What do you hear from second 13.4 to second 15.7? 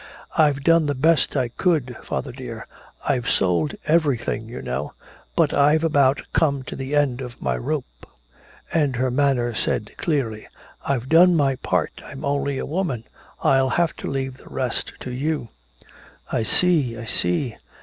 I'll have to leave the rest to you."